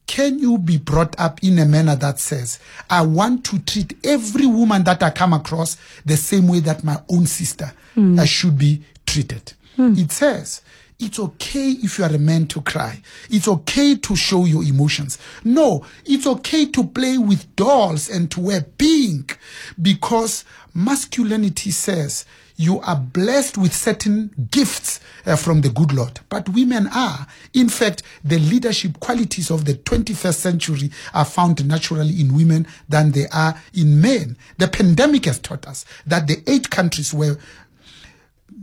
[0.07, 4.45] can you be brought up in a manner that says, I want to treat every
[4.45, 8.83] woman that I come across the same way that my own sister uh, should be
[9.05, 9.53] treated?
[9.77, 10.61] It says,
[11.01, 13.01] it's okay if you are a man to cry.
[13.29, 15.17] It's okay to show your emotions.
[15.43, 19.37] No, it's okay to play with dolls and to wear pink
[19.81, 22.25] because masculinity says
[22.61, 26.19] you are blessed with certain gifts uh, from the good Lord.
[26.29, 27.25] But women are.
[27.55, 33.13] In fact, the leadership qualities of the 21st century are found naturally in women than
[33.13, 34.37] they are in men.
[34.59, 37.37] The pandemic has taught us that the eight countries where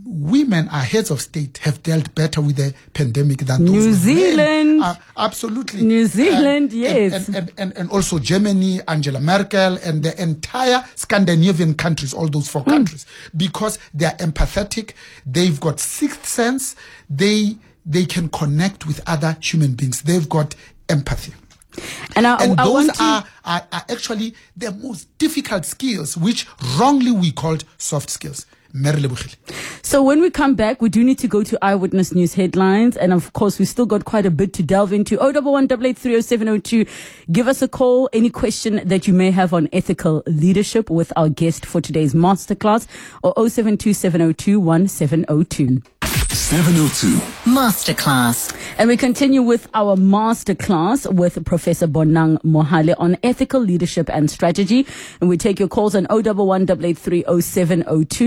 [0.03, 3.93] women are heads of state have dealt better with the pandemic than those New men.
[3.93, 4.83] Zealand.
[4.83, 5.81] Uh, absolutely.
[5.81, 7.27] New Zealand, And- yes.
[7.27, 12.47] And, and, and, and also Germany, Angela Merkel, and the entire Scandinavian countries, all those
[12.49, 13.05] four countries,
[13.37, 14.93] because they are empathetic,
[15.25, 16.75] they've got sixth sense,
[17.09, 20.01] they they can connect with other human beings.
[20.03, 20.53] They've got
[20.89, 21.33] empathy.
[22.15, 26.45] And I, And I those to, are, are, are actually the most difficult skills, which
[26.77, 28.45] wrongly we called soft skills.
[29.81, 32.97] So when we come back, we do need to go to Eyewitness News headlines.
[32.97, 35.17] And of course, we still got quite a bit to delve into.
[35.17, 36.87] 011 8830702.
[37.31, 38.09] Give us a call.
[38.13, 42.87] Any question that you may have on ethical leadership with our guest for today's masterclass
[43.23, 45.83] or 0727021702.
[46.31, 47.17] 702.
[47.49, 48.55] Masterclass.
[48.77, 54.85] And we continue with our masterclass with Professor Bonang Mohale on ethical leadership and strategy.
[55.19, 57.23] And we take your calls on 011 883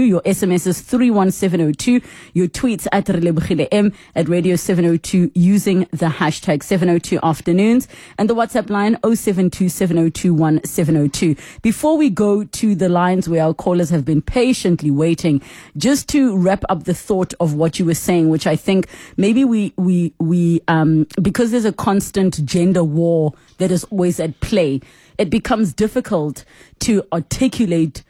[0.09, 2.01] Your SMS is 31702.
[2.35, 7.87] Your tweets at Relebogile M at Radio 702 using the hashtag 702 afternoons
[8.19, 13.91] and the WhatsApp line 072 702 Before we go to the lines where our callers
[13.91, 15.41] have been patiently waiting,
[15.77, 19.44] just to wrap up the thought of what you were saying, which I think maybe
[19.44, 24.81] we, we, we, um, because there's a constant gender war that is always at play,
[25.18, 26.44] it becomes difficult
[26.81, 28.02] to articulate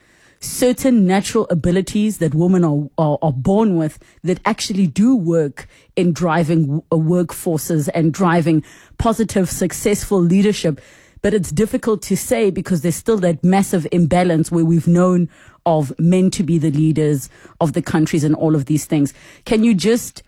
[0.43, 6.13] certain natural abilities that women are, are, are, born with that actually do work in
[6.13, 8.65] driving uh, workforces and driving
[8.99, 10.81] positive, successful leadership.
[11.23, 15.29] But it's difficult to say because there's still that massive imbalance where we've known
[15.67, 17.29] of men to be the leaders
[17.61, 19.15] of the countries and all of these things.
[19.45, 20.23] Can you just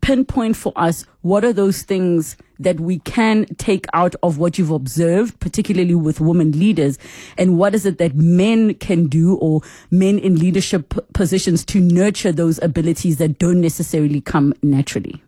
[0.00, 4.70] pinpoint for us what are those things that we can take out of what you've
[4.70, 6.98] observed, particularly with women leaders,
[7.36, 12.32] and what is it that men can do or men in leadership positions to nurture
[12.32, 15.22] those abilities that don't necessarily come naturally?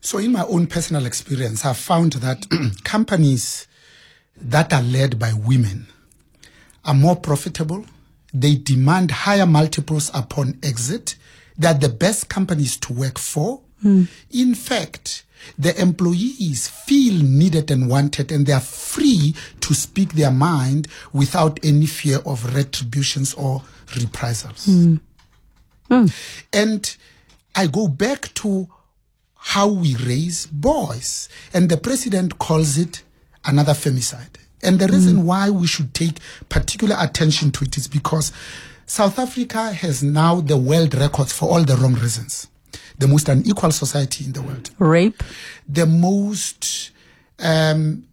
[0.00, 2.46] So, in my own personal experience, I've found that
[2.84, 3.66] companies
[4.36, 5.88] that are led by women
[6.84, 7.84] are more profitable,
[8.40, 11.16] they demand higher multiples upon exit,
[11.56, 14.08] they're the best companies to work for Mm.
[14.30, 15.24] In fact,
[15.58, 21.60] the employees feel needed and wanted, and they are free to speak their mind without
[21.62, 23.62] any fear of retributions or
[23.96, 24.66] reprisals.
[24.66, 25.00] Mm.
[25.90, 26.14] Mm.
[26.52, 26.96] And
[27.54, 28.68] I go back to
[29.36, 33.02] how we raise boys, and the president calls it
[33.44, 34.36] another femicide.
[34.62, 38.32] And the reason why we should take particular attention to it is because
[38.86, 42.48] South Africa has now the world records for all the wrong reasons
[42.98, 44.70] the most unequal society in the world.
[44.78, 45.22] Rape.
[45.68, 46.90] The most
[47.38, 48.06] um,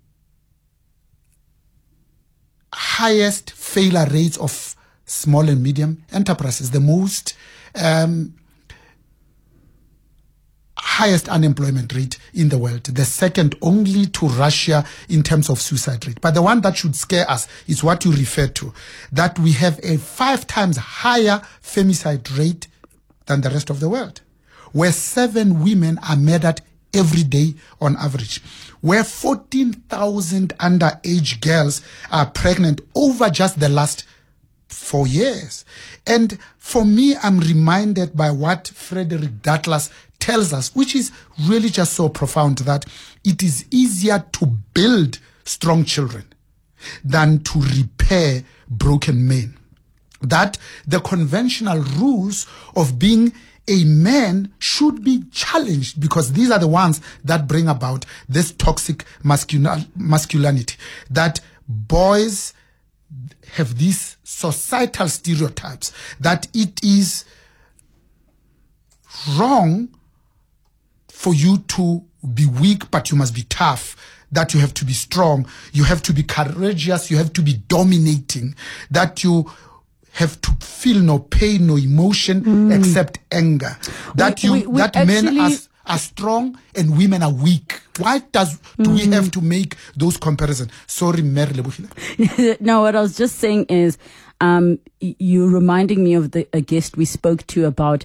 [2.74, 4.76] highest failure rates of
[5.06, 6.72] small and medium enterprises.
[6.72, 7.36] The most
[7.76, 8.36] um,
[10.86, 16.06] highest unemployment rate in the world, the second only to Russia in terms of suicide
[16.06, 16.20] rate.
[16.22, 18.74] But the one that should scare us is what you refer to,
[19.12, 22.68] that we have a five times higher femicide rate
[23.26, 24.22] than the rest of the world
[24.74, 26.62] where seven women are murdered
[26.94, 28.42] every day on average,
[28.82, 34.04] where 14,000 underage girls are pregnant over just the last
[34.68, 35.64] four years.
[36.06, 39.90] And for me, I'm reminded by what Frederick Douglass
[40.24, 42.86] tells us, which is really just so profound that
[43.26, 46.24] it is easier to build strong children
[47.04, 49.58] than to repair broken men.
[50.22, 50.58] That
[50.88, 53.34] the conventional rules of being
[53.68, 59.04] a man should be challenged because these are the ones that bring about this toxic
[59.24, 60.78] masculinity.
[61.10, 62.54] That boys
[63.56, 67.26] have these societal stereotypes that it is
[69.36, 69.90] wrong
[71.24, 73.96] for you to be weak, but you must be tough.
[74.34, 75.48] That you have to be strong.
[75.72, 77.10] You have to be courageous.
[77.10, 78.56] You have to be dominating.
[78.92, 79.50] That you
[80.14, 82.78] have to feel no pain, no emotion mm.
[82.78, 83.78] except anger.
[84.16, 85.32] That we, you, we, we that actually...
[85.32, 85.52] men are,
[85.86, 87.80] are strong and women are weak.
[88.00, 88.96] Why does do mm.
[88.96, 90.72] we have to make those comparisons?
[90.88, 91.54] Sorry, Mary
[92.60, 93.98] No, what I was just saying is,
[94.42, 98.04] um, you're reminding me of the a guest we spoke to about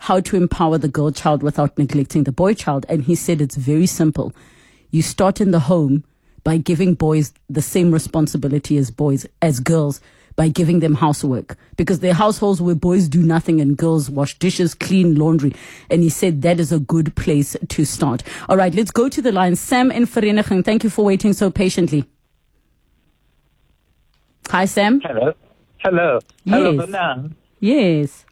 [0.00, 3.56] how to empower the girl child without neglecting the boy child, and he said it's
[3.56, 4.32] very simple.
[4.90, 6.04] You start in the home
[6.42, 10.00] by giving boys the same responsibility as boys as girls
[10.36, 14.38] by giving them housework because there are households where boys do nothing and girls wash
[14.38, 15.52] dishes, clean laundry.
[15.90, 18.22] And he said that is a good place to start.
[18.48, 19.54] All right, let's go to the line.
[19.54, 22.06] Sam in Vereeniging, thank you for waiting so patiently.
[24.48, 25.00] Hi, Sam.
[25.02, 25.34] Hello.
[25.78, 26.20] Hello.
[26.44, 26.54] Yes.
[26.54, 27.32] Hello, Bonang.
[27.60, 28.24] Yes.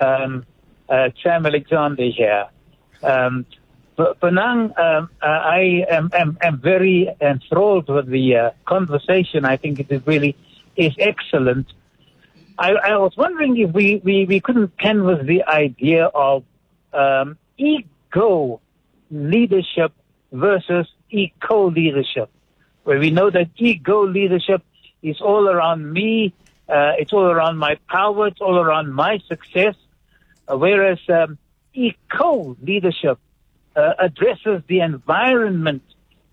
[0.00, 0.44] Um,
[0.88, 2.46] uh, Sam Alexander here.
[3.02, 3.46] Um,
[3.96, 9.44] Bonang, um, uh, I am, am, am, very enthralled with the uh, conversation.
[9.44, 10.36] I think it is really
[10.76, 11.72] is excellent.
[12.58, 16.44] I, I was wondering if we, we, we couldn't canvas the idea of
[16.92, 18.60] um, ego
[19.10, 19.92] leadership
[20.32, 22.30] versus eco leadership,
[22.82, 24.62] where we know that ego leadership
[25.02, 26.32] is all around me,
[26.68, 29.74] uh, it's all around my power, it's all around my success,
[30.48, 31.38] whereas um,
[31.72, 33.18] eco leadership
[33.76, 35.82] uh, addresses the environment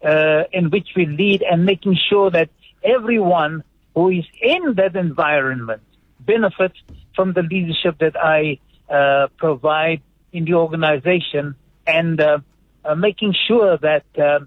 [0.03, 2.49] uh, in which we lead and making sure that
[2.83, 3.63] everyone
[3.95, 5.81] who is in that environment
[6.19, 6.77] benefits
[7.15, 12.39] from the leadership that I uh, provide in the organization and uh,
[12.85, 14.39] uh, making sure that uh,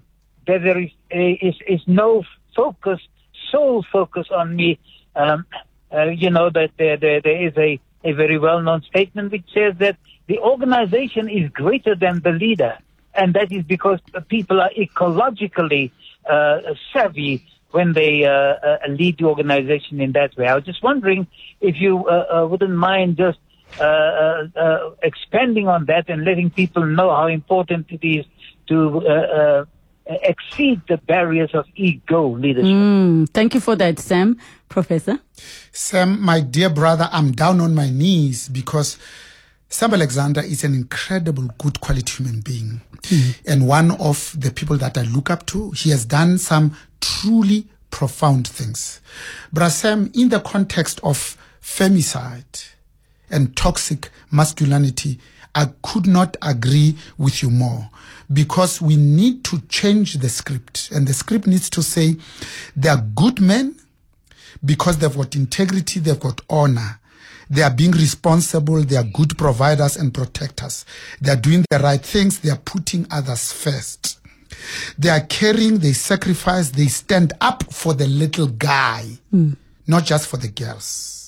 [0.47, 2.23] that there is, is is no
[2.55, 2.99] focus,
[3.51, 4.79] sole focus on me.
[5.15, 5.45] Um,
[5.93, 9.73] uh, you know that there, there, there is a, a very well-known statement which says
[9.79, 12.77] that the organization is greater than the leader,
[13.13, 15.91] and that is because people are ecologically
[16.29, 16.61] uh,
[16.93, 20.47] savvy when they uh, uh, lead the organization in that way.
[20.47, 21.27] I was just wondering
[21.59, 23.39] if you uh, uh, wouldn't mind just
[23.79, 28.25] uh, expanding on that and letting people know how important it is
[28.67, 29.67] to
[30.07, 32.71] exceed the barriers of ego leadership.
[32.71, 34.39] Mm, thank you for that, Sam.
[34.69, 35.19] Professor?
[35.71, 38.97] Sam, my dear brother, I'm down on my knees because
[39.69, 42.81] Sam Alexander is an incredible, good quality human being
[43.45, 45.71] and one of the people that I look up to.
[45.71, 49.01] He has done some truly profound things.
[49.53, 52.69] But Sam, in the context of femicide
[53.29, 55.19] and toxic masculinity,
[55.55, 57.89] I could not agree with you more
[58.31, 60.89] because we need to change the script.
[60.91, 62.17] And the script needs to say
[62.75, 63.75] they are good men
[64.63, 66.99] because they've got integrity, they've got honor.
[67.49, 70.83] They are being responsible, they are good providers and protectors.
[71.21, 74.19] They are doing the right things, they are putting others first.
[74.97, 79.53] They are caring, they sacrifice, they stand up for the little guy, hmm.
[79.87, 81.24] not just for the girls.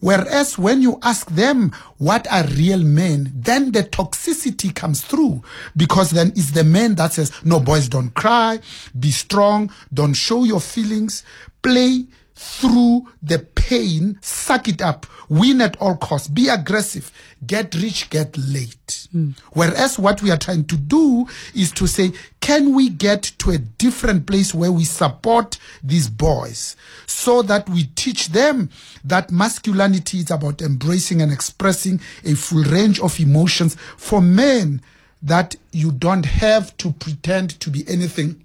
[0.00, 5.42] Whereas when you ask them what are real men, then the toxicity comes through.
[5.76, 8.60] Because then it's the man that says, no, boys, don't cry,
[8.98, 11.22] be strong, don't show your feelings,
[11.62, 17.10] play through the pain, suck it up, win at all costs, be aggressive,
[17.46, 19.08] get rich, get late.
[19.54, 23.58] Whereas what we are trying to do is to say, can we get to a
[23.58, 28.68] different place where we support these boys so that we teach them
[29.02, 34.82] that masculinity is about embracing and expressing a full range of emotions for men
[35.22, 38.44] that you don't have to pretend to be anything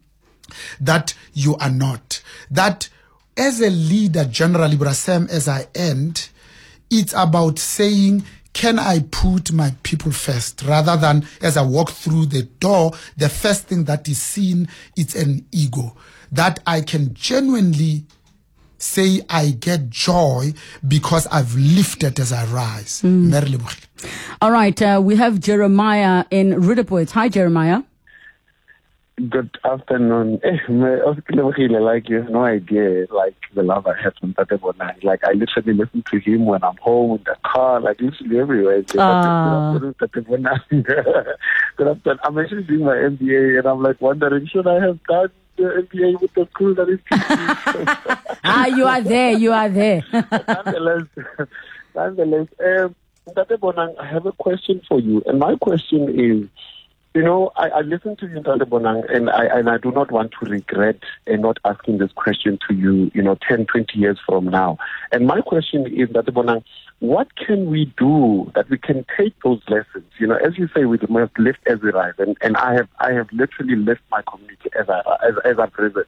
[0.79, 2.21] that you are not.
[2.49, 2.89] That
[3.37, 6.29] as a leader, generally, Brasem, as I end,
[6.89, 12.27] it's about saying, can I put my people first rather than as I walk through
[12.27, 14.67] the door, the first thing that is seen,
[14.97, 15.95] is an ego.
[16.31, 18.05] That I can genuinely
[18.77, 20.53] say I get joy
[20.85, 23.01] because I've lifted as I rise.
[23.03, 23.87] Lebohile.
[24.41, 27.11] All right, uh, we have Jeremiah in Roodepoort.
[27.11, 27.83] Hi, Jeremiah.
[29.17, 30.39] Good afternoon.
[30.43, 35.03] Eh, my- Like you have no idea, like the love I have from Tate Bonang.
[35.03, 38.83] Like I literally listen to him when I'm home in the car, like literally everywhere.
[38.97, 39.73] Ah.
[39.77, 41.35] Good afternoon, Tate Bonang.
[41.77, 42.19] Good afternoon.
[42.23, 46.21] I'm actually doing my MBA, and I'm like wondering, should I have done the MBA
[46.21, 46.99] with the school that is
[48.43, 49.33] ah, you are there.
[49.37, 50.01] You are there.
[50.13, 51.03] nonetheless,
[51.93, 52.95] nonetheless, um,
[53.35, 53.59] Tate
[53.99, 56.49] I have a question for you, and my question is,
[57.13, 60.11] you know, I, I listen to you, Tate Bonang, and I and I do not
[60.11, 60.97] want to regret
[61.27, 64.77] and not asking this question to you, you know, 10, 20 years from now.
[65.11, 66.63] And my question is, Tate Bonang,
[66.99, 70.05] what can we do that we can take those lessons?
[70.19, 72.87] You know, as you say, we must lift as we rise, and, and I have
[72.99, 76.05] I have literally left my community as I as, as I've risen,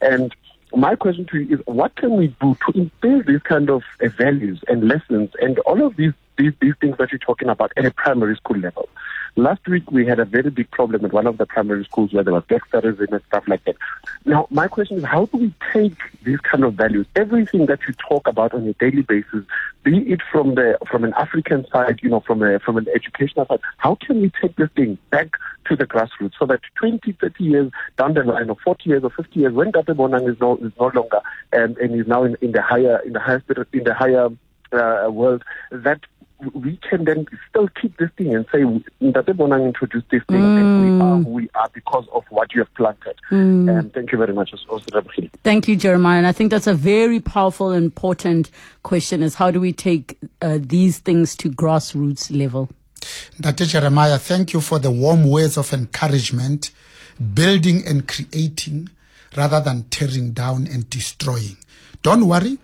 [0.00, 0.34] and
[0.74, 4.08] my question to you is what can we do to instill these kind of uh,
[4.08, 7.84] values and lessons and all of these, these these things that you're talking about at
[7.84, 8.88] a primary school level
[9.36, 12.24] last week we had a very big problem at one of the primary schools where
[12.24, 13.76] there was gangsterism and stuff like that.
[14.24, 17.06] Now my question is how do we take these kind of values?
[17.14, 19.44] Everything that you talk about on a daily basis
[19.86, 23.46] be it from the from an african side you know from a from an educational
[23.46, 27.44] side how can we take this thing back to the grassroots so that 20 30
[27.44, 30.56] years down the line or 40 years or 50 years when Tate Bonang is no
[30.56, 31.20] is no longer
[31.52, 34.28] um, and is now in, in the higher in the higher in the higher
[34.72, 36.00] uh, world that
[36.52, 40.98] we can then still keep this thing and say Tate Bonang introduced this thing and
[40.98, 44.32] we are who we are because of what you have planted and thank you very
[44.32, 44.86] much also
[45.42, 46.18] Thank you, Jeremiah.
[46.18, 48.50] And I think that's a very powerful, important
[48.82, 52.68] question: is how do we take uh, these things to grassroots level?
[53.40, 53.66] Dr.
[53.66, 56.70] Jeremiah, thank you for the warm words of encouragement,
[57.34, 58.88] building and creating
[59.36, 61.56] rather than tearing down and destroying.
[62.02, 62.58] Don't worry.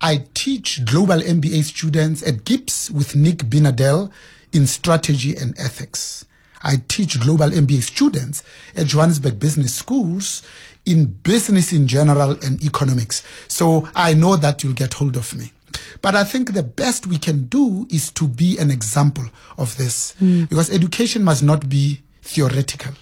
[0.00, 4.10] I teach global MBA students at GIBS with Nick Binedell
[4.52, 6.24] in strategy and ethics.
[6.62, 8.42] I teach global MBA students
[8.76, 10.42] at Johannesburg Business Schools
[10.84, 13.22] in business in general and economics.
[13.48, 15.52] So I know that you'll get hold of me.
[16.00, 19.24] But I think the best we can do is to be an example
[19.58, 20.44] of this hmm.
[20.44, 22.92] because education must not be theoretical.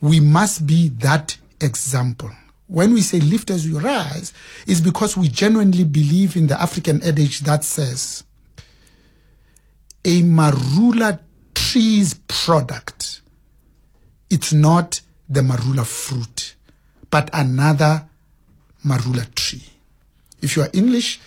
[0.00, 2.30] We must be that example.
[2.66, 4.32] When we say lift as we rise,
[4.66, 8.24] is because we genuinely believe in the African adage that says,
[10.04, 11.20] a marula
[11.54, 13.20] tree's product,
[14.30, 16.54] it's not the marula fruit,
[17.10, 18.06] but another
[18.84, 19.64] marula tree.
[20.42, 21.20] If you are English,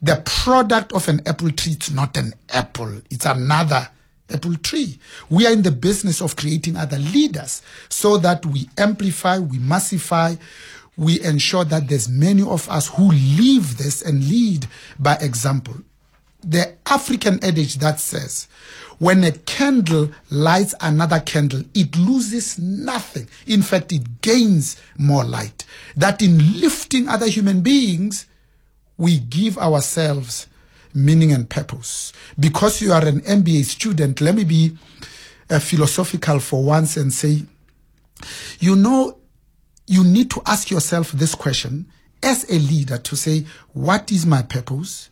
[0.00, 3.88] the product of an apple tree, it's not an apple, it's another
[4.30, 4.98] apple tree.
[5.30, 10.34] We are in the business of creating other leaders so that we amplify, we massify,
[10.98, 14.66] we ensure that there's many of us who live this and lead
[14.98, 15.76] by example.
[16.42, 18.48] The African adage that says,
[18.98, 23.28] when a candle lights another candle, it loses nothing.
[23.46, 25.64] In fact, it gains more light.
[25.96, 28.26] That in lifting other human beings,
[28.96, 30.48] we give ourselves
[30.92, 32.12] meaning and purpose.
[32.38, 34.76] Because you are an MBA student, let me be
[35.48, 37.44] uh, philosophical for once and say,
[38.58, 39.17] you know,
[39.88, 41.86] you need to ask yourself this question
[42.22, 45.08] as a leader to say, what is my purpose?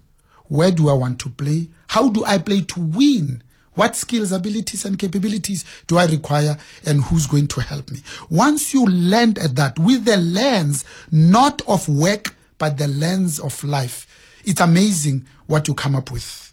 [0.49, 1.69] Where do I want to play?
[1.89, 3.43] How do I play to win?
[3.75, 8.01] What skills, abilities, and capabilities do I require, and who's going to help me?
[8.31, 13.63] Once you land at that with the lens not of work, but the lens of
[13.65, 14.07] life,
[14.45, 16.53] it's amazing what you come up with.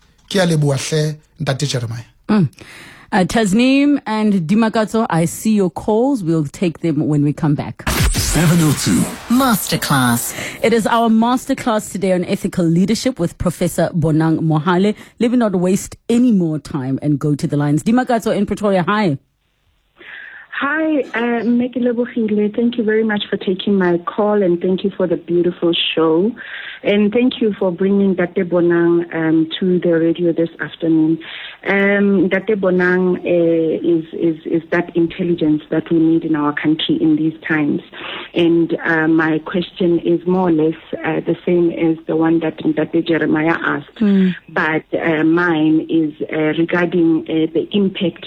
[2.28, 2.52] Mm.
[3.12, 6.24] Uh, Tasneem and Dimakatso, I see your calls.
[6.24, 7.84] We'll take them when we come back.
[8.24, 9.02] 702
[9.36, 10.34] Masterclass.
[10.64, 14.96] It is our masterclass today on ethical leadership with Professor Bonang Mohale.
[15.20, 17.84] Let me not waste any more time and go to the lines.
[17.84, 19.20] Dimakatso in Pretoria, hi.
[20.66, 25.18] Hi, uh, Thank you very much for taking my call and thank you for the
[25.18, 26.32] beautiful show.
[26.84, 31.20] And thank you for bringing Date Bonang um, to the radio this afternoon.
[31.68, 36.98] Um, Date Bonang uh, is, is, is that intelligence that we need in our country
[37.02, 37.82] in these times.
[38.34, 42.58] And uh, my question is more or less uh, the same as the one that
[42.58, 43.96] Date Jeremiah asked.
[43.96, 44.34] Mm.
[44.48, 48.26] But uh, mine is uh, regarding uh, the impact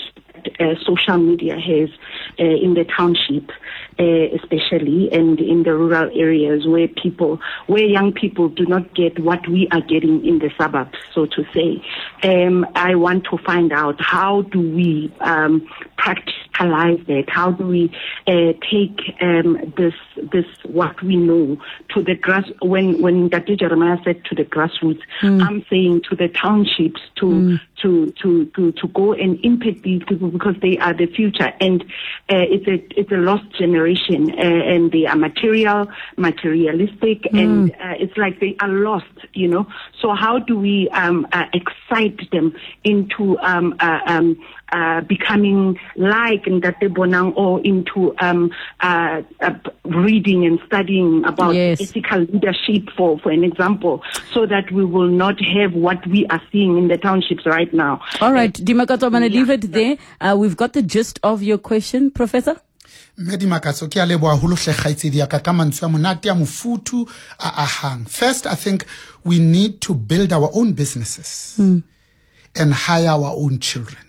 [0.85, 1.91] social media has
[2.39, 3.51] uh, in the township,
[3.99, 9.19] uh, especially, and in the rural areas where people, where young people do not get
[9.19, 11.83] what we are getting in the suburbs, so to say.
[12.23, 15.67] Um, I want to find out how do we um,
[15.99, 17.25] practicalize that?
[17.29, 17.91] How do we
[18.27, 19.95] uh, take um, this
[20.33, 21.57] this what we know
[21.95, 22.45] to the grass?
[22.61, 23.57] When when Dr.
[23.57, 25.43] Jeremiah said to the grassroots, mm.
[25.43, 27.61] I'm saying to the townships to mm.
[27.83, 31.83] to, to to to go and impact these people because they are the future, and
[32.31, 37.43] uh, it's a it's a lost generation, uh, and they are material, materialistic, mm.
[37.43, 39.67] and uh, it's like they are lost, you know.
[40.01, 44.39] So how do we um, uh, excite them into um, uh, um,
[44.73, 51.81] uh, becoming like Ndate Bonang or into um, uh, uh, reading and studying about yes.
[51.81, 56.43] ethical leadership, for, for an example, so that we will not have what we are
[56.51, 58.01] seeing in the townships right now.
[58.21, 59.97] All right, Dimakatso, I'm going to leave it there.
[60.21, 62.61] Uh, we've got the gist of your question, Professor.
[63.19, 66.35] Medi Makatso ke a leboa holo hle kgaitsedi ya ka ka mantswe a monate a
[66.35, 67.09] mofutu
[67.39, 68.07] a ahang.
[68.09, 68.85] First, I think
[69.25, 71.83] we need to build our own businesses mm.
[72.55, 74.05] and hire our own children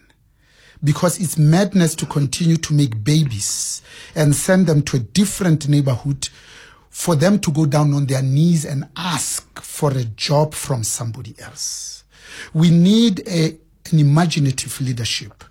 [0.83, 3.81] because it's madness to continue to make babies
[4.13, 6.27] and send them to a different neighborhood
[6.89, 11.33] for them to go down on their knees and ask for a job from somebody
[11.39, 12.03] else.
[12.53, 13.57] We need a,
[13.91, 15.43] an imaginative leadership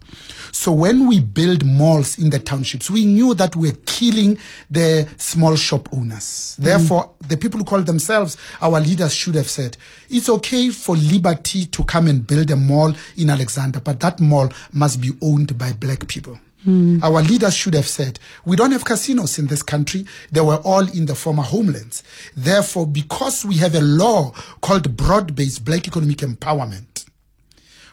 [0.57, 4.39] so when we build malls in the townships, we knew that we we're killing
[4.71, 6.57] the small shop owners.
[6.59, 6.65] Mm.
[6.65, 9.77] Therefore, the people who call themselves our leaders should have said,
[10.09, 14.49] it's okay for Liberty to come and build a mall in Alexandra, but that mall
[14.73, 16.39] must be owned by black people.
[16.67, 17.03] Mm.
[17.03, 20.07] Our leaders should have said, we don't have casinos in this country.
[20.33, 22.03] They were all in the former homelands.
[22.35, 24.33] Therefore, because we have a law
[24.63, 26.96] called broad-based black economic empowerment,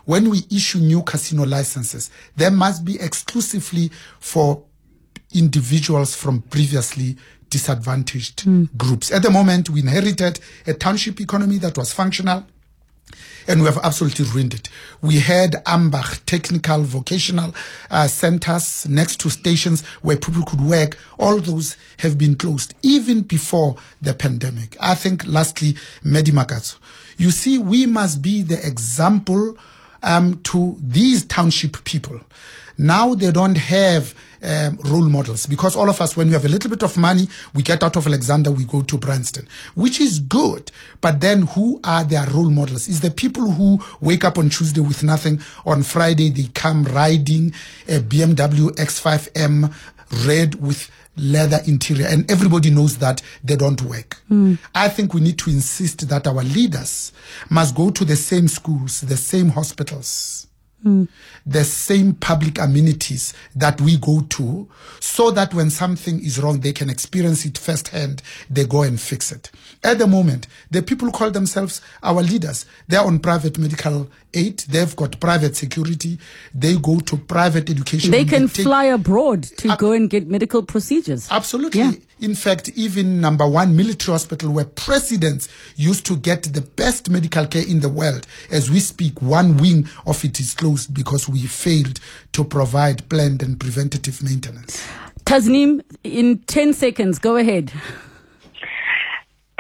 [0.05, 4.63] when we issue new casino licenses, they must be exclusively for
[5.33, 7.17] individuals from previously
[7.49, 8.67] disadvantaged mm.
[8.77, 9.11] groups.
[9.11, 12.45] At the moment, we inherited a township economy that was functional
[13.47, 14.69] and we have absolutely ruined it.
[15.01, 17.53] We had Ambach technical vocational
[17.91, 20.97] uh, centers next to stations where people could work.
[21.19, 24.77] All those have been closed even before the pandemic.
[24.79, 25.73] I think lastly,
[26.03, 26.77] Medimakatsu.
[27.17, 29.57] You see, we must be the example
[30.03, 32.19] um, to these township people.
[32.77, 36.49] Now they don't have um, role models because all of us, when we have a
[36.49, 40.19] little bit of money, we get out of Alexandra, we go to Bryanston, which is
[40.19, 40.71] good.
[40.99, 42.87] But then who are their role models?
[42.87, 45.39] Is the people who wake up on Tuesday with nothing.
[45.65, 47.53] On Friday, they come riding
[47.87, 49.73] a BMW X5M
[50.27, 54.21] red with leather interior and everybody knows that they don't work.
[54.29, 54.57] Mm.
[54.73, 57.11] I think we need to insist that our leaders
[57.49, 60.47] must go to the same schools, the same hospitals,
[61.45, 64.67] the same public amenities that we go to,
[64.99, 68.21] so that when something is wrong, they can experience it firsthand.
[68.49, 69.49] They go and fix it.
[69.83, 72.65] At the moment, the people who call themselves our leaders.
[72.87, 74.59] They're on private medical aid.
[74.69, 76.19] They've got private security.
[76.53, 78.11] They go to private education.
[78.11, 81.27] They can take- fly abroad to go and get medical procedures.
[81.31, 81.79] Absolutely.
[81.81, 81.91] Yeah.
[82.19, 87.45] In fact, even number one military hospital where presidents used to get the best medical
[87.47, 91.41] care in the world, as we speak, one wing of it is closed because we
[91.41, 91.99] failed
[92.33, 94.85] to provide planned and preventative maintenance.
[95.25, 97.71] Tasneem, in 10 seconds, go ahead.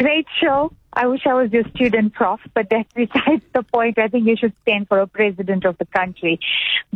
[0.03, 0.69] Great show.
[0.91, 3.97] I wish I was your student, Prof, but that's besides the point.
[3.97, 6.41] I think you should stand for a president of the country.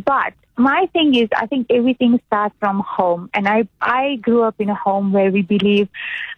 [0.04, 3.30] But my thing is, I think everything starts from home.
[3.32, 5.88] And I, I grew up in a home where we believe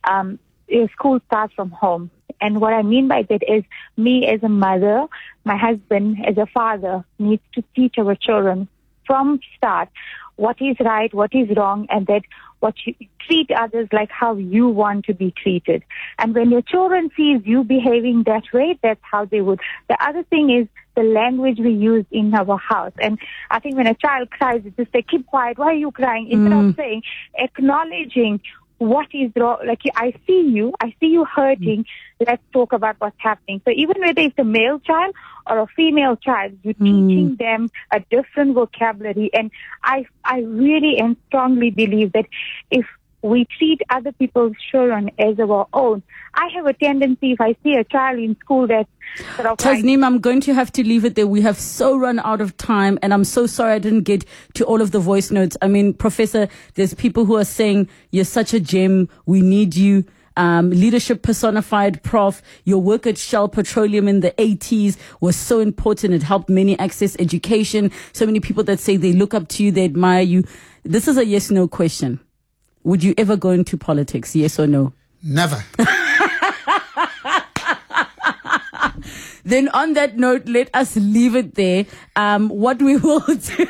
[0.05, 0.39] um,
[0.93, 2.09] school starts from home.
[2.41, 3.64] And what I mean by that is
[3.97, 5.07] me as a mother,
[5.45, 8.68] my husband as a father needs to teach our children
[9.09, 9.89] from start
[10.37, 12.23] what is right, what is wrong, and that
[12.61, 12.94] what you
[13.26, 15.82] treat others like how you want to be treated.
[16.18, 19.61] And when your children sees you behaving that way, that's how they would.
[19.88, 22.92] The other thing is the language we use in our house.
[23.00, 23.18] And
[23.50, 25.58] I think when a child cries, it's just say, keep quiet.
[25.58, 26.28] Why are you crying?
[26.30, 26.76] Instead of mm.
[26.76, 27.02] saying,
[27.34, 28.40] acknowledging
[28.81, 29.59] what is wrong.
[29.66, 30.72] Like, I see you.
[30.81, 31.85] I see you hurting.
[31.85, 32.26] Mm.
[32.26, 33.61] Let's talk about what's happening.
[33.66, 35.14] So even whether it's a male child
[35.47, 37.09] or a female child, you're mm.
[37.09, 39.31] teaching them a different vocabulary.
[39.35, 39.51] And
[39.85, 42.24] I, I really and strongly believe that
[42.70, 42.87] if
[43.23, 46.03] we treat other people's children as our own,
[46.35, 48.87] I have a tendency if I see a child in school that
[49.37, 51.27] sort of Tasneem, I'm going to have to leave it there.
[51.27, 54.64] We have so run out of time, and I'm so sorry I didn't get to
[54.64, 55.57] all of the voice notes.
[55.61, 59.09] I mean, Professor, there's people who are saying you're such a gem.
[59.27, 60.05] We need you.
[60.37, 62.41] Um, leadership personified, Prof.
[62.64, 66.14] Your work at Shell Petroleum in the 80s was so important.
[66.14, 67.91] It helped many access education.
[68.12, 70.45] So many people that say they look up to you, they admire you.
[70.85, 72.21] This is a yes no question.
[72.85, 74.35] Would you ever go into politics?
[74.35, 74.93] Yes or no?
[75.22, 75.62] Never.
[79.45, 81.87] Then on that note, let us leave it there.
[82.14, 83.66] Um, what we will do,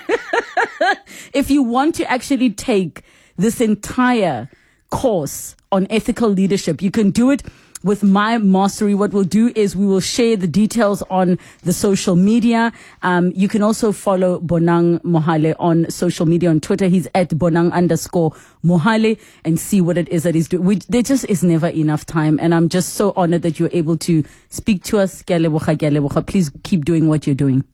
[1.33, 3.03] if you want to actually take
[3.37, 4.51] this entire
[4.91, 7.43] course on ethical leadership, you can do it
[7.83, 8.95] with my mastery.
[8.95, 12.73] What we'll do is we will share the details on the social media.
[13.03, 16.87] Um, you can also follow Bonang Mohale on social media on Twitter.
[16.87, 18.33] He's at Bonang underscore
[18.65, 20.65] Mohale and see what it is that he's doing.
[20.65, 22.39] We, there just is never enough time.
[22.41, 25.23] And I'm just so honored that you're able to speak to us.
[25.23, 27.65] Please keep doing what you're doing.